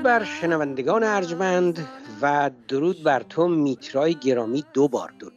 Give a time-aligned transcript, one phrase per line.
[0.00, 1.88] درود بر شنوندگان ارجمند
[2.22, 5.32] و درود بر تو میترای گرامی دو بار درود.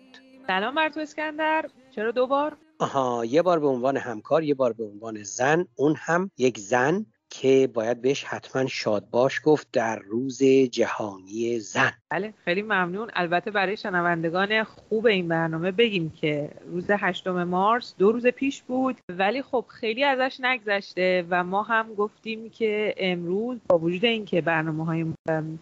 [0.47, 1.69] سلام بر تو اسکندر.
[1.95, 5.65] چرا دو بار؟ آها یه بار به عنوان همکار یه بار به عنوان زن.
[5.75, 7.05] اون هم یک زن.
[7.33, 11.91] که باید بهش حتما شاد باش گفت در روز جهانی زن.
[12.09, 13.09] بله خیلی ممنون.
[13.13, 18.97] البته برای شنوندگان خوب این برنامه بگیم که روز هشتم مارس دو روز پیش بود
[19.09, 24.85] ولی خب خیلی ازش نگذشته و ما هم گفتیم که امروز با وجود اینکه برنامه
[24.85, 25.05] های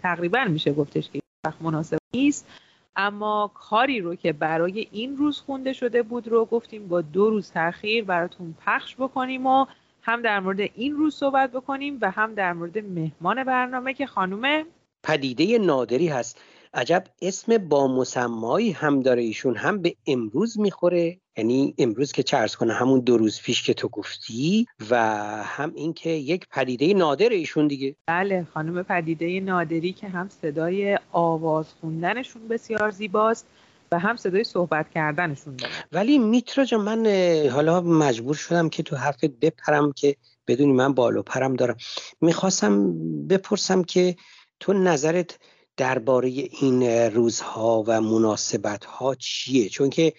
[0.01, 2.47] تقریبا میشه گفتش که وقت مناسب نیست
[2.95, 7.51] اما کاری رو که برای این روز خونده شده بود رو گفتیم با دو روز
[7.51, 9.65] تاخیر براتون پخش بکنیم و
[10.01, 14.65] هم در مورد این روز صحبت بکنیم و هم در مورد مهمان برنامه که خانم
[15.03, 16.41] پدیده نادری هست.
[16.73, 21.17] عجب اسم با مسمایی هم داره ایشون هم به امروز می‌خوره.
[21.37, 24.95] یعنی امروز که چرس کنه همون دو روز پیش که تو گفتی و
[25.43, 27.95] هم اینکه یک پدیده نادر ایشون دیگه.
[28.07, 33.47] بله خانم پدیده نادری که هم صدای آواز خوندنشون بسیار زیباست.
[33.91, 35.73] و هم صدای صحبت کردنشون داره.
[35.91, 37.07] ولی میترا جان من
[37.49, 40.15] حالا مجبور شدم که تو حرفت بپرم که
[40.47, 41.77] بدونی من بالو پرم دارم.
[42.21, 42.93] می‌خواستم
[43.27, 44.15] بپرسم که
[44.59, 45.39] تو نظرت
[45.77, 50.13] درباره این روزها و مناسبت ها چیه؟ چون که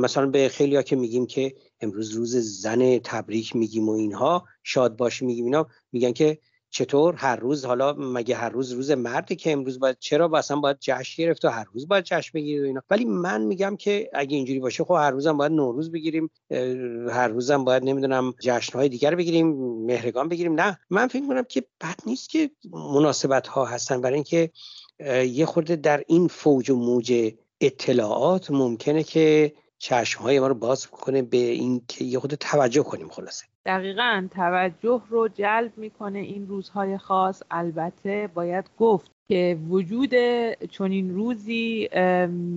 [0.00, 4.96] مثلا به خیلی ها که میگیم که امروز روز زن تبریک میگیم و اینها شاد
[4.96, 6.38] باشی میگیم اینا میگن که
[6.70, 10.76] چطور هر روز حالا مگه هر روز روز مرده که امروز باید چرا اصلا باید
[10.80, 14.36] جشن گرفت و هر روز باید جشن بگیرید و اینا؟ ولی من میگم که اگه
[14.36, 16.30] اینجوری باشه خب هر روزم باید نوروز بگیریم
[17.10, 19.46] هر روزم باید نمی‌دونم جشنهای دیگر بگیریم
[19.86, 20.60] مهرگان بگیریم.
[20.60, 24.50] نه من فکر می‌کنم که بد نیست که مناسبت ها هستن برای اینکه
[25.30, 30.86] یه خورده در این فوج و موج اطلاعات ممکنه که چشم های ما رو باز
[30.86, 33.44] کنه به اینکه یه خود توجه کنیم خلاصه.
[33.66, 37.42] دقیقا توجه رو جلب می‌کنه این روزهای خاص.
[37.50, 40.14] البته باید گفت که وجود
[40.70, 41.88] چنین روزی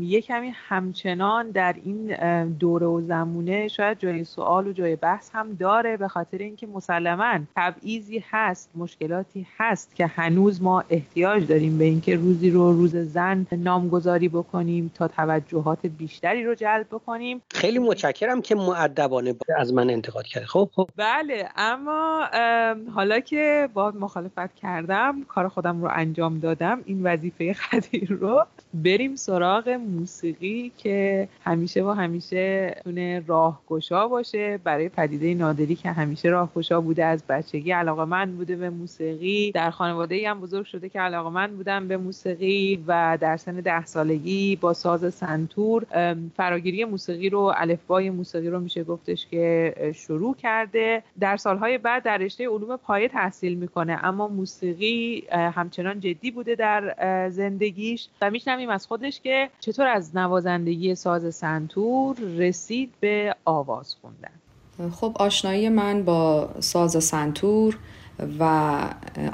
[0.01, 2.15] یه کمی همچنان در این
[2.45, 7.39] دوره و زمونه شاید جای سوال و جای بحث هم داره به خاطر اینکه مسلما
[7.55, 13.47] تبعیضی هست مشکلاتی هست که هنوز ما احتیاج داریم به اینکه روزی رو روز زن
[13.51, 17.41] نامگذاری بکنیم تا توجهات بیشتری رو جلب بکنیم.
[17.51, 22.27] خیلی متشکرم که معدبانه از من انتقاد کرد خب خب بله اما
[22.95, 29.15] حالا که با مخالفت کردم کار خودم رو انجام داد این وظیفه خدیر رو بریم
[29.15, 34.59] سراغ موسیقی که همیشه و همیشه تونه راهگشا باشه.
[34.63, 39.51] برای پدیده نادری که همیشه راهگشا بوده از بچگی علاقه من بوده به موسیقی.
[39.51, 43.85] در خانواده هم بزرگ شده که علاقه من بودم به موسیقی و در سن ده
[43.85, 45.85] سالگی با ساز سنتور
[46.37, 50.88] فراگیری موسیقی رو الفبای موسیقی رو میشه گفتش که شروع کرده.
[51.19, 53.99] در سالهای بعد در رشته علوم پایه تحصیل می‌کنه.
[54.03, 56.95] اما موسیقی همچنان جدی بوده در
[57.29, 64.31] زندگیش و میشنویم از خودش که چطور از نوازندگی ساز سنتور رسید به آواز خوندن.
[64.91, 67.77] خب آشنایی من با ساز سنتور
[68.39, 68.75] و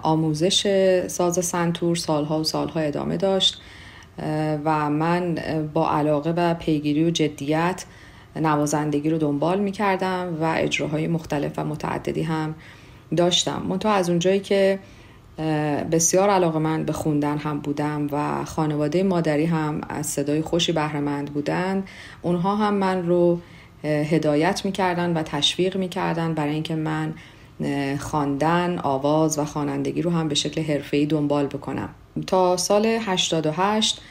[0.04, 0.68] آموزش
[1.07, 3.62] ساز سنتور سالها و سالها ادامه داشت
[4.66, 5.36] و من
[5.74, 7.86] با علاقه و پیگیری و جدیت
[8.36, 12.56] نوازندگی رو دنبال می کردم و اجراهای مختلف و متعددی هم
[13.18, 13.64] داشتم.
[13.70, 14.80] منتها از اونجایی که
[15.92, 21.34] بسیار علاقه من به خوندن هم بودم و خانواده مادری هم از صدای خوشی بهرهمند
[21.34, 21.88] بودند
[22.22, 23.40] اونها هم من رو
[23.84, 27.14] هدایت می‌کردن و تشویق می‌کردن برای اینکه من
[28.00, 31.90] خواندن آواز و خوانندگی رو هم به شکل حرفه‌ای دنبال بکنم.
[32.28, 34.02] تا سال 88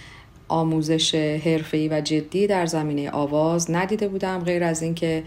[0.49, 5.23] آموزش حرفه‌ای و جدی در زمینه آواز ندیده بودم غیر از اینکه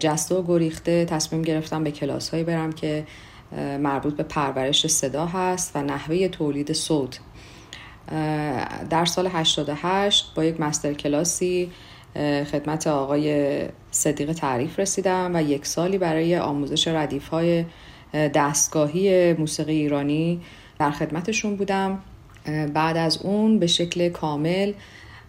[0.00, 3.04] جسته و گریخته تصمیم گرفتم به کلاس هایی برم که
[3.80, 7.20] مربوط به پرورش صدا هست و نحوه تولید صوت.
[8.90, 11.70] در سال 88 با یک مستر کلاسی
[12.52, 13.60] خدمت آقای
[13.90, 17.64] صدیق تعریف رسیدم و یک سالی برای آموزش ردیف های
[18.14, 20.40] دستگاهی موسیقی ایرانی
[20.78, 22.02] در خدمتشون بودم.
[22.74, 24.72] بعد از اون به شکل کامل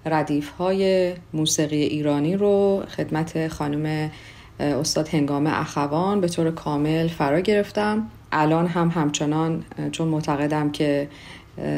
[0.06, 4.12] ردیف های موسیقی ایرانی رو خدمت خانم
[4.60, 8.08] استاد هنگام اخوان به طور کامل فرا گرفتم.
[8.32, 11.08] الان هم همچنان چون معتقدم که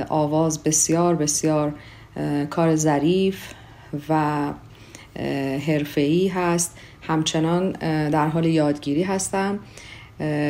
[0.10, 1.74] آواز بسیار بسیار
[2.50, 3.54] کار ظریف
[4.10, 4.44] و
[5.68, 6.78] حرفه‌ای هست.
[7.02, 7.72] همچنان
[8.10, 9.60] در حال یادگیری هستم.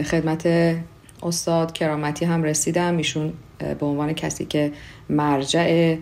[0.06, 0.76] خدمت
[1.24, 2.98] استاد کرامتی هم رسیدم.
[2.98, 3.34] ایشون
[3.80, 4.72] به عنوان کسی که
[5.10, 5.98] مرجع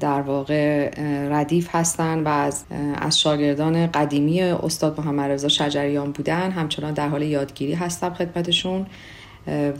[0.00, 0.90] در واقع
[1.30, 2.64] ردیف هستن و از,
[2.94, 8.86] از شاگردان قدیمی استاد محمد رضا شجریان بودن همچنان در حال یادگیری هستم خدمتشون.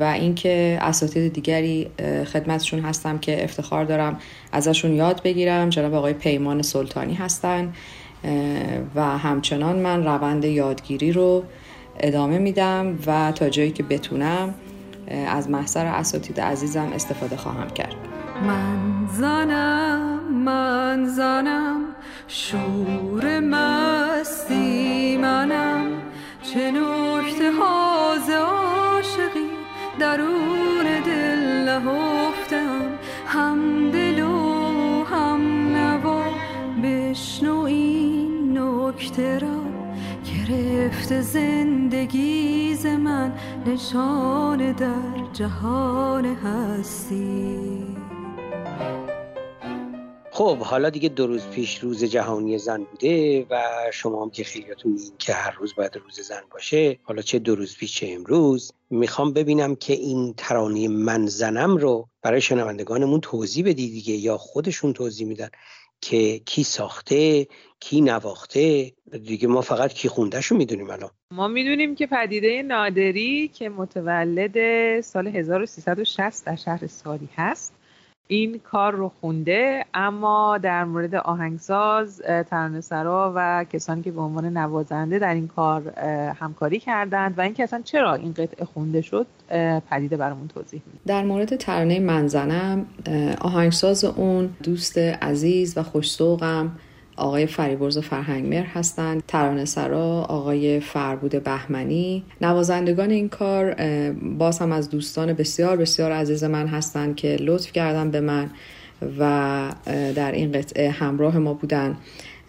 [0.01, 1.91] و اینکه اساتید دیگری
[2.33, 4.19] خدمتشون هستم که افتخار دارم
[4.53, 5.69] ازشون یاد بگیرم.
[5.69, 7.73] جناب آقای پیمان سلطانی هستن
[8.95, 11.45] و همچنان من روند یادگیری رو
[12.01, 14.55] ادامه میدم و تا جایی که بتونم
[15.09, 17.95] از محضر اساتید عزیزم استفاده خواهم کرد.
[18.47, 21.81] من زنم من زنم
[22.29, 25.87] شور مستی منم.
[26.43, 29.51] چه نکته هاز عاشقی
[29.99, 32.81] درون دل نهفتم.
[33.27, 33.91] هم
[41.05, 43.33] گرفت زندگی ز من
[43.67, 47.59] نشان در جهان هستی.
[50.31, 53.63] خب حالا دیگه دو روز پیش روز جهانی زن بوده و
[53.93, 57.55] شما هم که خیلیاتون میگین که هر روز باید روز زن باشه حالا چه دو
[57.55, 63.65] روز پیش چه امروز می‌خوام ببینم که این ترانه من زنم رو برای شنوندگانمون توضیح
[63.65, 65.49] بدی دیگه یا خودشون توضیح میدن.
[66.05, 67.47] که کی ساخته
[67.81, 71.11] کی نواخته دیگه ما فقط کی خوندهش رو می‌دونیم الان.
[71.31, 74.57] ما می‌دونیم که پدیده نادری که متولد
[75.01, 77.75] سال 1360 در شهر سالی هست.
[78.29, 82.23] این کار رو خونده اما در مورد آهنگساز
[82.81, 85.99] سرا و کسانی که به عنوان نوازنده در این کار
[86.41, 89.27] همکاری کردند و اینکه اصلا چرا این قطعه خونده شد
[89.91, 92.87] پدیده برامون توضیح میده در مورد ترانه منزنم
[93.41, 96.73] آهنگساز اون دوست عزیز و خوشسوقم
[97.17, 102.25] آقای فریبرز فرهنگمر هستند ترانه سرا آقای فربود بهمنی.
[102.41, 103.75] نوازندگان این کار
[104.13, 108.51] باز هم از دوستان بسیار بسیار عزیز من هستند که لطف کردن به من
[109.19, 109.73] و
[110.15, 111.97] در این قطعه همراه ما بودن.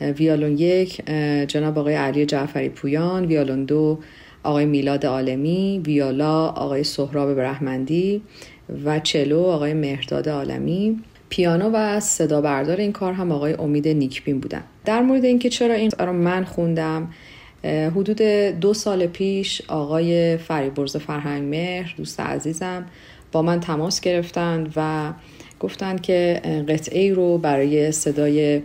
[0.01, 1.06] ویالون یک
[1.47, 4.00] جناب آقای علی جعفری پویان ویالون دو
[4.44, 8.21] آقای میلاد عالمی ویالا آقای سهراب برحمندی
[8.85, 11.00] و چلو آقای مهرداد عالمی.
[11.36, 14.64] پیانو و صدا بردار این کار هم آقای امید نیکبین بودن.
[14.86, 17.10] در مورد اینکه چرا این رو من خوندم
[17.64, 18.22] حدود
[18.62, 22.86] دو سال پیش آقای فریبرز فرهنگ مهر دوست عزیزم
[23.32, 25.14] با من تماس گرفتند و
[25.60, 28.62] گفتند که قطعه رو برای صدای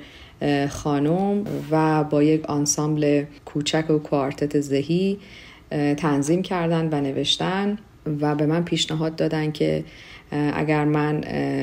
[0.69, 5.19] خانم و با یک آنسامبل کوچک و کوارتت زهی
[5.97, 7.79] تنظیم کردن و نوشتن
[8.21, 9.85] و به من پیشنهاد دادن که
[10.33, 11.21] اگر من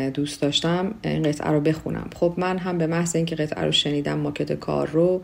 [0.10, 2.10] دوست داشتم این قطعه رو بخونم.
[2.16, 5.22] خب من هم به محض اینکه قطعه رو شنیدم ماکت کار رو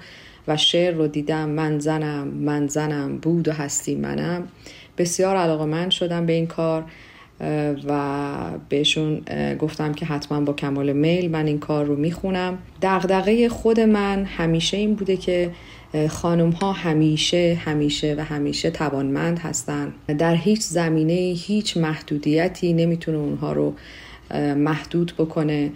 [0.47, 4.47] و شعر رو دیدم من زنم من زنم بود و هستی منم
[4.97, 6.85] بسیار علاقه من شدم به این کار.
[7.87, 8.29] و
[8.69, 9.21] بهشون
[9.59, 12.57] گفتم که حتما با کمال میل من این کار رو می‌خونم.
[12.81, 15.51] دغدغه خود من همیشه این بوده که
[16.09, 23.53] خانم ها همیشه همیشه و همیشه توانمند هستند در هیچ زمینه هیچ محدودیتی نمی‌تونه اونها
[23.53, 23.73] رو
[24.55, 25.71] محدود بکنه.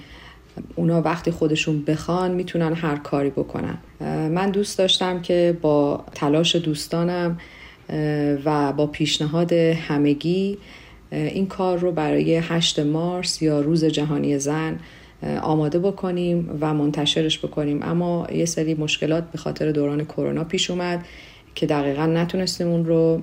[0.75, 3.77] اونا وقتی خودشون بخوان می‌تونن هر کاری بکنن.
[4.29, 7.37] من دوست داشتم که با تلاش دوستانم
[8.45, 10.57] و با پیشنهاد همگی
[11.11, 14.79] این کار رو برای 8 مارس یا روز جهانی زن
[15.41, 17.79] آماده بکنیم و منتشرش بکنیم.
[17.83, 21.05] اما یه سری مشکلات به خاطر دوران کرونا پیش اومد
[21.55, 23.21] که دقیقا نتونستیم اون رو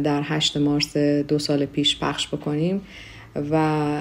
[0.00, 2.80] در 8 مارس دو سال پیش پخش بکنیم
[3.50, 3.56] و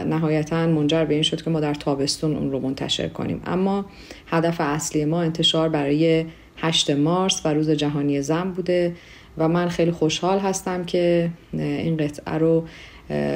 [0.05, 3.41] نهایتا منجر به این شد که ما در تابستون اون رو منتشر کنیم.
[3.45, 3.85] اما
[4.27, 6.25] هدف اصلی ما انتشار برای
[6.57, 8.95] 8 مارس و روز جهانی زن بوده.
[9.37, 12.67] و من خیلی خوشحال هستم که این قطعه رو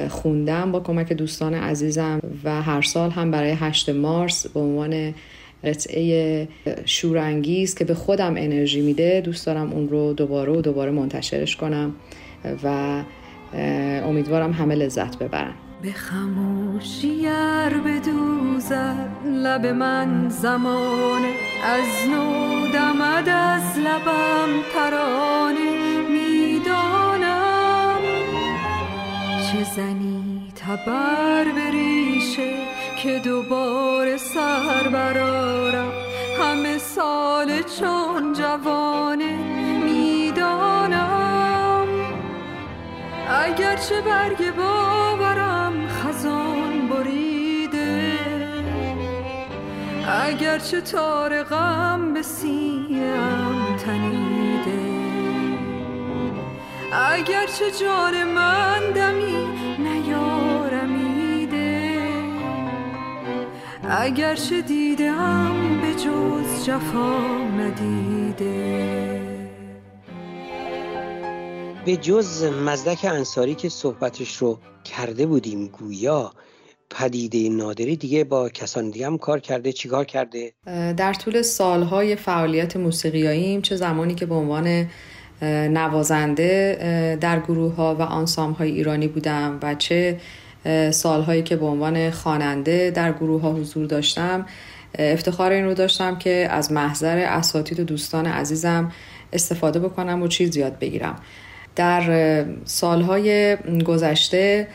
[0.10, 5.14] خوندم با کمک دوستان عزیزم و هر سال هم برای 8 مارس به عنوان
[5.64, 6.48] قطعه
[6.86, 11.96] شورانگیز که به خودم انرژی میده دوست دارم اون رو دوباره و دوباره منتشرش کنم
[12.64, 13.04] و
[14.06, 15.54] امیدوارم همه لذت ببرن.
[15.82, 17.22] به خموشی
[19.26, 21.34] لب من زمانه.
[21.64, 25.91] از نو دمد از لبم ترانه.
[29.52, 32.54] چه زنی تبر بریشه
[33.04, 35.92] که دوباره سر برارم.
[36.40, 39.38] همه سال چون جوانه
[39.86, 41.88] می‌دانم.
[43.30, 48.18] اگرچه برگ باورم خزان بریده.
[50.28, 52.72] اگرچه تار غم به سیم
[56.94, 59.48] اگرچه جان من دمی
[59.80, 61.22] نیارمیده
[63.90, 67.20] اگرچه دیدم به جز جفا
[67.58, 68.82] ندیده.
[71.86, 76.34] به جز مزدک انصاری که صحبتش رو کرده بودیم گویا
[76.90, 80.54] پدیده نادری دیگه با کسان دیگه هم کار کرده چیکار کرده؟
[80.98, 84.88] در طول سالهای فعالیت موسیقیاییم چه زمانی که به عنوان
[85.42, 90.20] نوازنده در گروه ها و آنسام های ایرانی بودم و چه
[90.92, 94.46] سالهایی که به عنوان خواننده در گروه ها حضور داشتم.
[95.00, 98.92] افتخار این رو داشتم که از محضر اساتید و دوستان عزیزم
[99.34, 101.16] استفاده بکنم و چیز یاد بگیرم.
[101.76, 104.68] در سالهای گذشته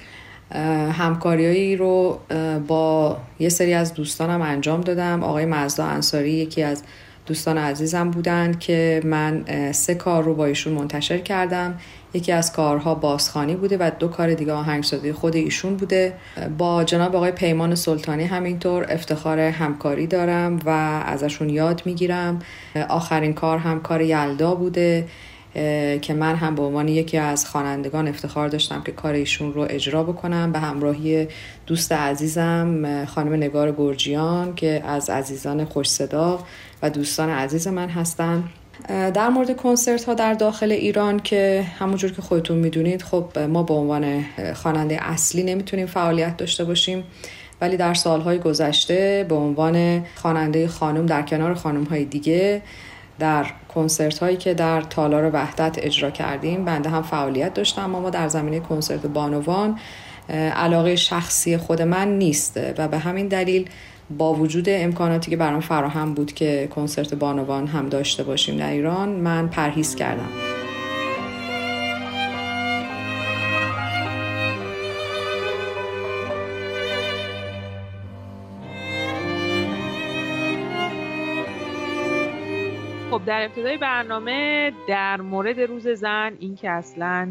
[0.93, 2.21] همکاریایی رو
[2.69, 5.23] با یه سری از دوستانم انجام دادم.
[5.23, 6.83] آقای مزدا انصاری یکی از
[7.27, 11.79] دوستان عزیزم بودن که من سه کار رو با ایشون منتشر کردم.
[12.15, 16.13] یکی از کارها بازخانی بوده و دو کار دیگه آهنگسازی خود ایشون بوده.
[16.59, 20.71] با جناب آقای پیمان سلطانی همینطور افتخار همکاری دارم و
[21.07, 22.39] ازشون یاد می‌گیرم.
[22.89, 25.05] آخرین کار هم کار یلدا بوده.
[26.03, 30.03] که من هم به عنوان یکی از خوانندگان افتخار داشتم که کار ایشون رو اجرا
[30.03, 31.29] بکنم به همراهی
[31.67, 36.39] دوست عزیزم خانم نگار گرجیان که از عزیزان خوش صدا
[36.83, 38.45] و دوستان عزیز من هستن.
[38.89, 43.75] در مورد کنسرت ها در داخل ایران که همونجور که خودتون می‌دونید خب ما به
[43.75, 47.05] عنوان خواننده اصلی نمی‌تونیم فعالیت داشته باشیم.
[47.61, 52.63] ولی در سالهای گذشته به عنوان خواننده خانم در کنار خانم های دیگه
[53.19, 53.47] در
[53.77, 56.65] کنسرت هایی که در تالار وحدت اجرا کردیم.
[56.65, 59.79] بنده هم فعالیت داشتم اما ما در زمینه کنسرت بانوان
[60.55, 62.61] علاقه شخصی خود من نیست.
[62.79, 63.69] و به همین دلیل
[64.19, 69.09] با وجود امکاناتی که برام فراهم بود که کنسرت بانوان هم داشته باشیم در ایران
[69.09, 70.56] من پرهیز کردم.
[83.27, 87.29] در ابتدای برنامه در مورد روز زن این که اصلا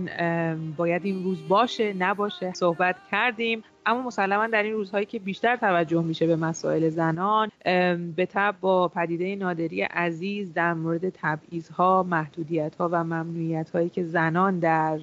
[0.78, 3.64] باید این روز باشه نباشه صحبت کردیم.
[3.86, 7.52] اما مسلما در این روزهایی که بیشتر توجه میشه به مسائل زنان
[8.16, 14.60] به تب با پدیده نادری عزیز در مورد تبعیضها محدودیت و ممنوعیت هایی که زنان
[14.60, 15.00] در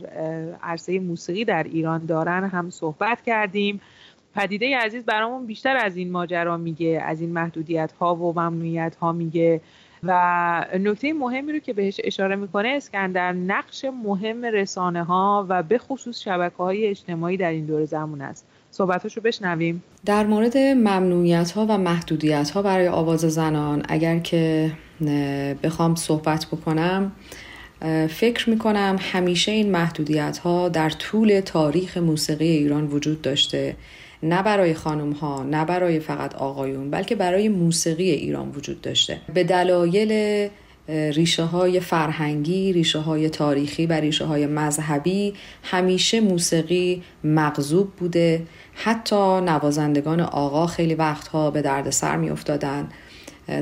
[0.63, 3.81] عرصه موسیقی در ایران دارن هم صحبت کردیم.
[4.35, 9.13] پدیده عزیز برامون بیشتر از این ماجرا میگه از این محدودیت ها و ممنوعیت ها
[9.13, 9.61] میگه.
[10.03, 15.79] و نکته مهمی رو که بهش اشاره می‌کنه اسکندر نقش مهم رسانه ها و به
[15.79, 18.47] خصوص شبکه های اجتماعی در این دور زمان است.
[18.71, 19.83] صحبتاشو بشنویم.
[20.05, 24.73] در مورد ممنوعیت ها و محدودیت ها برای آواز زنان اگر که
[25.63, 27.13] بخوام صحبت بکنم
[28.09, 33.77] فکر می‌کنم همیشه این محدودیت ها در طول تاریخ موسیقی ایران وجود داشته.
[34.23, 39.19] نه برای خانم ها نه برای فقط آقایون بلکه برای موسیقی ایران وجود داشته.
[39.35, 40.49] به دلایل
[40.89, 48.43] ریشه های فرهنگی، ریشه های تاریخی و ریشه های مذهبی همیشه موسیقی مغزوب بوده.
[48.75, 52.89] حتی نوازندگان آقا خیلی وقتها به درد سر می افتادن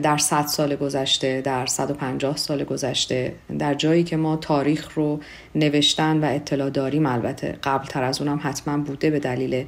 [0.02, 5.21] در 100 سال گذشته در 150 سال گذشته در جایی که ما تاریخ رو
[5.55, 9.67] نوشتن و اطلاع داریم البته قبل تر از اونم حتما بوده به دلیل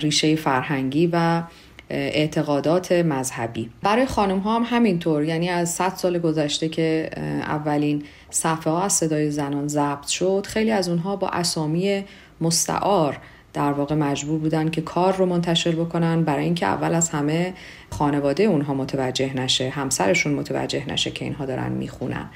[0.00, 1.42] ریشه فرهنگی و
[1.90, 3.70] اعتقادات مذهبی.
[3.82, 7.10] برای خانم ها هم همینطور یعنی از 100 سال گذشته که
[7.42, 12.04] اولین صفحه ها از صدای زنان ضبط شد خیلی از اونها با اسامی
[12.40, 13.18] مستعار
[13.52, 17.54] در واقع مجبور بودن که کار رو منتشر بکنن برای اینکه اول از همه
[17.90, 22.30] خانواده اونها متوجه نشه همسرشون متوجه نشه که اینها دارن می‌خونن.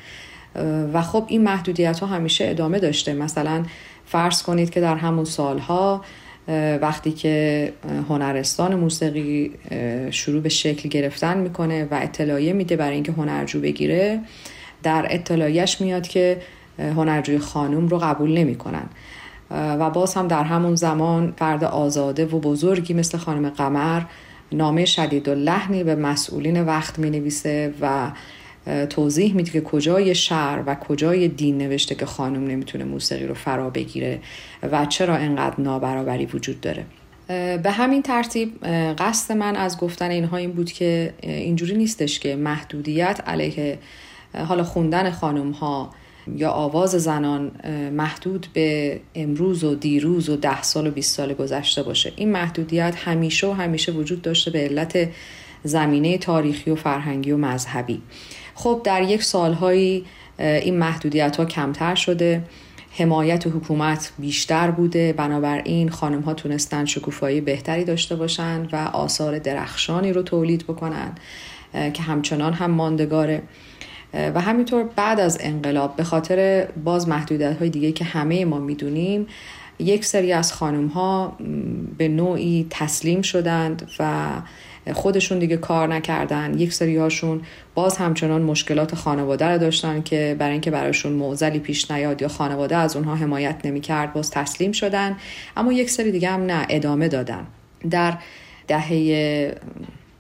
[0.93, 3.13] و خب این محدودیت ها همیشه ادامه داشته.
[3.13, 3.65] مثلا
[4.07, 6.05] فرض کنید که در همون سالها
[6.83, 7.73] وقتی که
[8.09, 9.53] هنرستان موسیقی
[10.11, 14.21] شروع به شکل گرفتن می‌کنه و اطلاعیه میده برای اینکه هنرجو بگیره
[14.83, 16.37] در اطلاعیش میاد که
[16.79, 18.89] هنرجوی خانوم رو قبول نمی‌کنن.
[19.51, 24.03] و باز هم در همون زمان فرد آزاده و بزرگی مثل خانم قمر
[24.53, 28.11] نامه شدید و لحنی به مسئولین وقت می نویسه و
[28.91, 33.71] توضیح میده که کجای شهر و کجای دین نوشته که خانم نمی‌تونه موسیقی رو فرا
[33.71, 34.21] بگیره
[34.73, 36.85] و چرا انقدر نابرابری وجود داره.
[37.63, 38.65] به همین ترتیب
[38.99, 43.79] قصد من از گفتن اینها این بود که اینجوری نیستش که محدودیت علیه
[44.35, 45.91] حالا خوندن خانم ها
[46.37, 47.51] یا آواز زنان
[47.93, 52.13] محدود به امروز و دیروز و ده سال و 20 سال گذشته باشه.
[52.17, 55.09] این محدودیت همیشه و همیشه وجود داشته به علت
[55.65, 58.03] زمینه تاریخی و فرهنگی و مذهبی.
[58.61, 60.05] خب در یک سالهایی
[60.39, 62.43] این محدودیت ها کمتر شده.
[62.91, 65.13] حمایت حکومت بیشتر بوده.
[65.13, 71.13] بنابراین خانم ها تونستن شکوفایی بهتری داشته باشند و آثار درخشانی رو تولید بکنن
[71.73, 73.43] که همچنان هم ماندگاره.
[74.15, 79.27] و همینطور بعد از انقلاب به خاطر باز محدودیت های دیگه که همه ما می‌دونیم
[79.79, 81.37] یک سری از خانم ها
[81.99, 84.29] به نوعی تسلیم شدند و
[84.93, 86.59] خودشون دیگه کار نکردن.
[86.59, 87.43] یک سری هاشون
[87.75, 92.77] باز همچنان مشکلات خانواده رو داشتن که برای اینکه براشون معضلی پیش نیاد یا خانواده
[92.77, 95.17] از اونها حمایت نمی‌کرد باز تسلیم شدن.
[95.57, 97.47] اما یک سری دیگه هم نه ادامه دادن.
[97.91, 98.19] در
[98.69, 99.57] دهه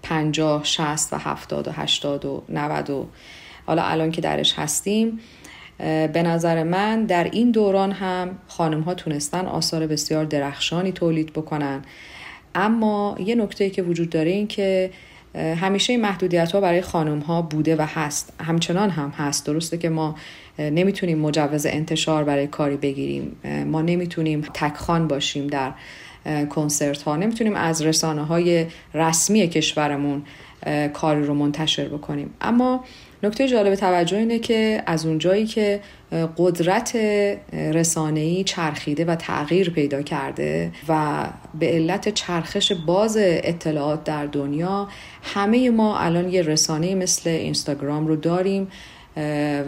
[0.02, 3.06] 50 60 و 70 و 80 و 90 و
[3.66, 5.20] حالا الان که درش هستیم
[6.12, 11.82] به نظر من در این دوران هم خانم ها تونستن آثار بسیار درخشانی تولید بکنن.
[12.54, 14.90] اما یه نکته که وجود داره این که
[15.34, 18.32] همیشه این محدودیت ها برای خانم ها بوده و هست.
[18.40, 19.46] همچنان هم هست.
[19.46, 20.14] درسته که ما
[20.58, 23.36] نمی‌تونیم مجوز انتشار برای کاری بگیریم.
[23.66, 25.72] ما نمی‌تونیم تکخان باشیم در
[26.50, 30.22] کنسرت ها نمی‌تونیم از رسانه های رسمی کشورمون
[30.92, 32.30] کاری رو منتشر بکنیم.
[32.40, 32.84] اما
[33.22, 35.80] نکته جالب توجه اینه که از اونجایی که
[36.38, 36.96] قدرت
[37.52, 41.26] رسانه‌ای چرخیده و تغییر پیدا کرده و
[41.58, 44.88] به علت چرخش باز اطلاعات در دنیا
[45.22, 48.68] همه ما الان یه رسانه مثل اینستاگرام رو داریم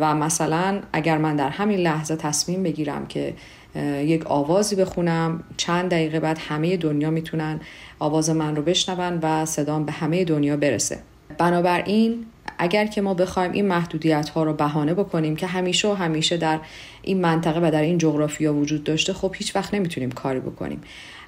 [0.01, 3.35] و مثلا اگر من در همین لحظه تصمیم بگیرم که
[4.05, 7.61] یک آوازی بخونم چند دقیقه بعد همه دنیا می‌تونن
[7.99, 10.99] آواز من رو بشنون و صدام به همه دنیا برسه.
[11.38, 12.27] بنابراین
[12.62, 16.61] اگر که ما بخوایم این محدودیت ها رو بهانه بکنیم که همیشه و همیشه در
[17.03, 20.81] این منطقه و در این جغرافیا وجود داشته خب هیچ وقت نمی‌تونیم کاری بکنیم.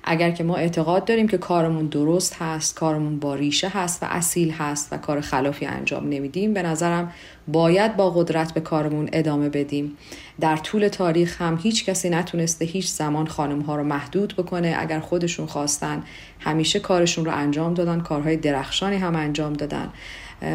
[0.05, 4.51] اگر که ما اعتقاد داریم که کارمون درست هست کارمون با ریشه هست و اصیل
[4.51, 7.13] هست و کار خلافی انجام نمیدیم به نظرم
[7.49, 9.97] باید با قدرت به کارمون ادامه بدیم.
[10.41, 14.77] در طول تاریخ هم هیچ کسی نتونسته هیچ زمان خانم ها رو محدود بکنه.
[14.79, 16.03] اگر خودشون خواستن
[16.41, 19.89] همیشه کارشون رو انجام دادن کارهای درخشانی هم انجام دادن.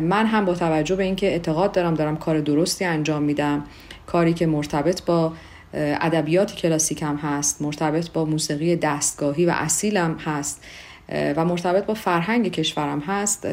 [0.02, 3.64] من هم با توجه به اینکه اعتقاد دارم دارم کار درستی انجام میدم
[4.06, 5.34] کاری که مرتبط با
[5.74, 10.64] ادبیات کلاسیکم هست مرتبط با موسیقی دستگاهی و اصیلم هست
[11.12, 13.46] و مرتبط با فرهنگ کشورم هست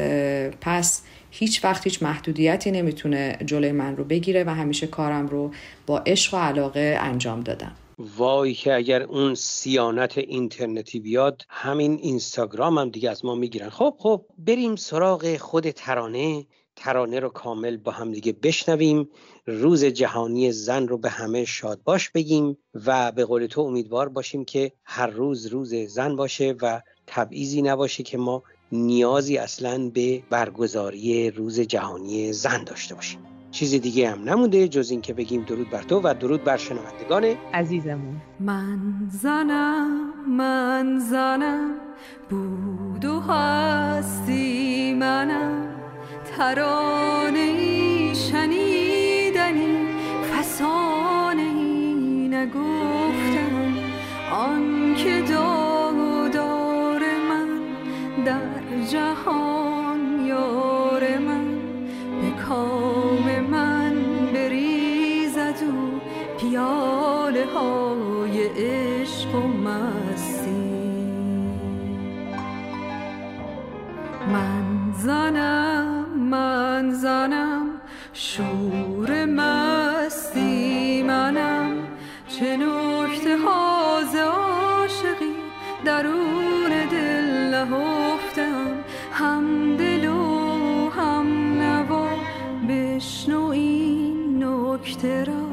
[0.61, 5.51] پس هیچ وقت هیچ محدودیتی نمی‌تونه جلوی من رو بگیره و همیشه کارم رو
[5.85, 7.71] با عشق و علاقه انجام دادم.
[7.99, 13.69] وای که اگر اون سیانت اینترنتی بیاد همین اینستاگرام هم دیگه از ما می‌گیرن.
[13.69, 16.45] خب خب بریم سراغ خود ترانه.
[16.75, 19.09] ترانه رو کامل با هم دیگه بشنویم.
[19.45, 24.45] روز جهانی زن رو به همه شاد باش بگیم و به قول تو امیدوار باشیم
[24.45, 31.31] که هر روز روز زن باشه و تبعیضی نباشه که ما نیازی اصلا به برگزاری
[31.31, 33.36] روز جهانی زن داشته باشیم.
[33.57, 38.21] چیز دیگه هم نمونده جز اینکه بگیم درود بر تو و درود بر شنوندگان عزیزمون.
[38.39, 41.71] من زنم من زنم
[42.29, 45.67] بود و هستی منم.
[46.37, 49.87] ترانه شنیدنی
[50.31, 53.73] فسانه ای نگفتم.
[54.31, 55.21] آنکه
[56.33, 57.49] دار من
[58.25, 59.66] در جهان
[75.07, 77.65] زنم من زنم
[78.13, 81.71] شور مستی منم.
[82.27, 85.35] چه نکته ها عاشقی
[85.85, 88.67] درون دل نهفتم.
[89.13, 91.27] هم دل و هم
[91.61, 92.07] نوا
[92.69, 95.47] بشنو این نکته را.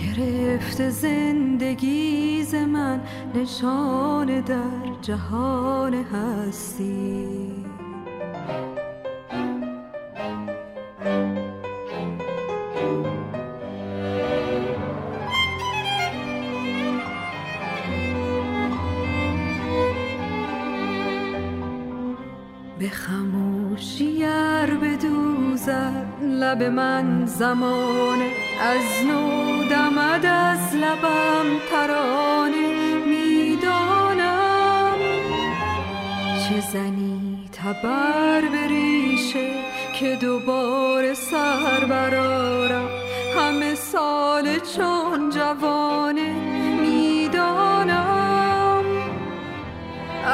[0.00, 3.00] گرفته زندگی ز من
[3.34, 4.56] نشان در
[5.02, 7.59] جهان هستی.
[26.50, 28.30] لب من زمانه.
[28.60, 32.74] از نو دمد از لبم ترانه.
[33.06, 34.96] می‌دانم
[36.48, 39.48] چه زنی تبر بریشه
[39.94, 42.88] که دوباره سر برارم
[43.36, 46.32] همه سال چون جوانه.
[46.80, 48.04] می‌دانم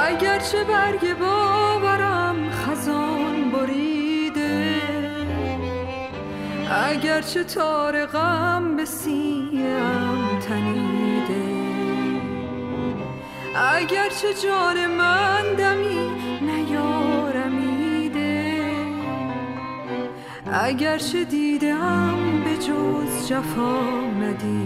[0.08, 1.45] اگرچه برگ باورم
[6.84, 11.46] اگرچه تار غم به سیم تنیده.
[13.56, 16.10] اگرچه جان من دمی
[16.40, 17.56] نیارمیده.
[20.52, 23.80] اگرچه دیدم به جز جفا
[24.20, 24.65] ندیده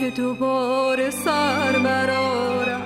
[0.00, 2.82] که دوباره سر برارم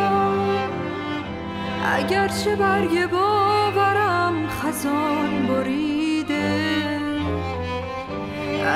[1.84, 7.00] اگرچه برگ باورم خزان بریده.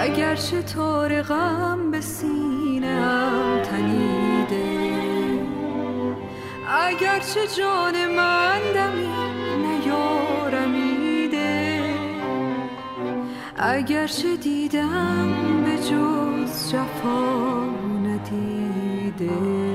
[0.00, 4.90] اگرچه تار غم به سینم تنیده.
[6.68, 9.19] اگرچه جان من دمی
[13.62, 15.29] اگرچه دیدم
[15.64, 17.64] به جز جفا
[18.05, 19.69] ندیده.